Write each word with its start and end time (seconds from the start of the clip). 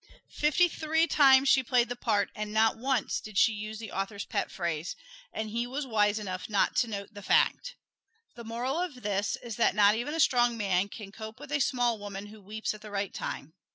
Fifty 0.31 0.67
three 0.67 1.05
times 1.05 1.47
she 1.47 1.61
played 1.61 1.87
the 1.87 1.95
part, 1.95 2.31
and 2.33 2.51
not 2.51 2.75
once 2.75 3.19
did 3.21 3.37
she 3.37 3.53
use 3.53 3.77
the 3.77 3.91
author's 3.91 4.25
pet 4.25 4.49
phrase; 4.49 4.95
and 5.31 5.51
he 5.51 5.67
was 5.67 5.85
wise 5.85 6.17
enough 6.17 6.49
not 6.49 6.75
to 6.77 6.87
note 6.87 7.13
the 7.13 7.21
fact. 7.21 7.75
The 8.33 8.43
moral 8.43 8.79
of 8.79 9.03
this 9.03 9.35
is 9.35 9.57
that 9.57 9.75
not 9.75 9.93
even 9.93 10.15
a 10.15 10.19
strong 10.19 10.57
man 10.57 10.89
can 10.89 11.11
cope 11.11 11.39
with 11.39 11.51
a 11.51 11.59
small 11.59 11.99
woman 11.99 12.25
who 12.25 12.41
weeps 12.41 12.73
at 12.73 12.81
the 12.81 12.89
right 12.89 13.13
time. 13.13 13.53